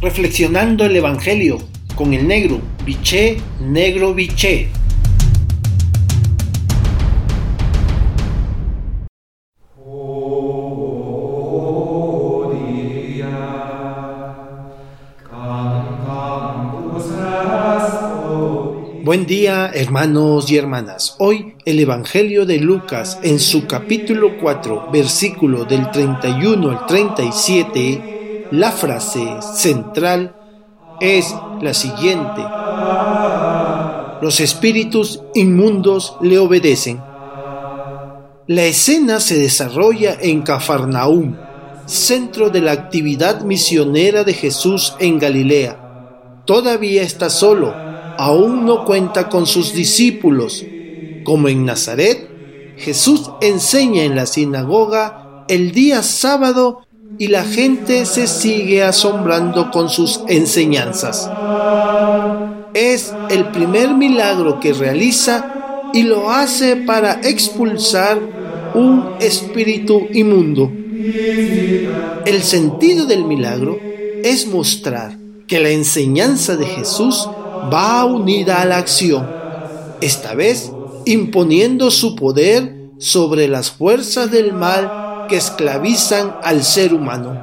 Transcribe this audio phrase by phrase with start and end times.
[0.00, 1.58] reflexionando el Evangelio
[1.94, 4.68] con el negro, biché, negro, biché.
[19.02, 21.16] Buen día hermanos y hermanas.
[21.18, 28.19] Hoy el Evangelio de Lucas en su capítulo 4, versículo del 31 al 37,
[28.50, 30.34] la frase central
[31.00, 32.42] es la siguiente.
[34.20, 37.00] Los espíritus inmundos le obedecen.
[38.46, 41.36] La escena se desarrolla en Cafarnaúm,
[41.86, 46.42] centro de la actividad misionera de Jesús en Galilea.
[46.44, 47.72] Todavía está solo,
[48.18, 50.64] aún no cuenta con sus discípulos.
[51.24, 52.28] Como en Nazaret,
[52.76, 56.86] Jesús enseña en la sinagoga el día sábado
[57.20, 61.30] y la gente se sigue asombrando con sus enseñanzas.
[62.72, 68.18] Es el primer milagro que realiza y lo hace para expulsar
[68.72, 70.72] un espíritu inmundo.
[72.24, 73.78] El sentido del milagro
[74.24, 77.28] es mostrar que la enseñanza de Jesús
[77.70, 79.28] va unida a la acción,
[80.00, 80.72] esta vez
[81.04, 87.40] imponiendo su poder sobre las fuerzas del mal que esclavizan al ser humano.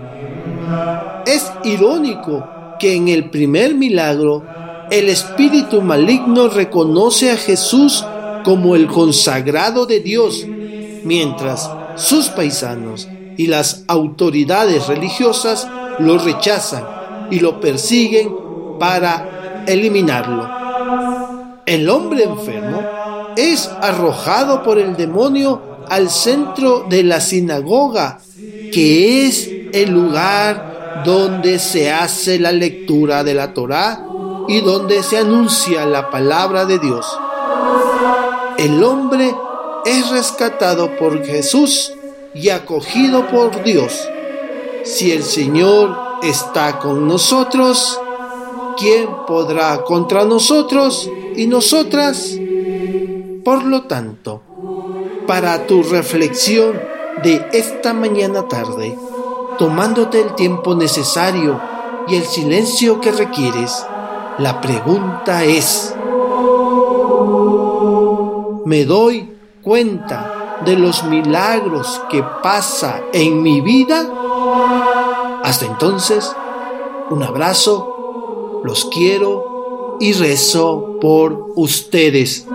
[1.25, 2.45] Es irónico
[2.77, 4.43] que en el primer milagro
[4.91, 8.05] el espíritu maligno reconoce a Jesús
[8.43, 10.45] como el consagrado de Dios,
[11.03, 15.67] mientras sus paisanos y las autoridades religiosas
[15.99, 16.83] lo rechazan
[17.31, 18.29] y lo persiguen
[18.79, 20.49] para eliminarlo.
[21.65, 22.81] El hombre enfermo
[23.37, 28.19] es arrojado por el demonio al centro de la sinagoga,
[28.71, 34.05] que es el lugar donde se hace la lectura de la Torá
[34.47, 37.05] y donde se anuncia la palabra de Dios.
[38.57, 39.35] El hombre
[39.85, 41.93] es rescatado por Jesús
[42.33, 44.07] y acogido por Dios.
[44.83, 47.99] Si el Señor está con nosotros,
[48.77, 52.37] ¿quién podrá contra nosotros y nosotras?
[53.43, 54.41] Por lo tanto,
[55.27, 56.81] para tu reflexión
[57.21, 58.97] de esta mañana tarde,
[59.59, 61.59] tomándote el tiempo necesario
[62.07, 63.85] y el silencio que requieres,
[64.37, 65.93] la pregunta es,
[68.65, 74.07] ¿me doy cuenta de los milagros que pasa en mi vida?
[75.43, 76.31] Hasta entonces,
[77.09, 82.47] un abrazo, los quiero y rezo por ustedes.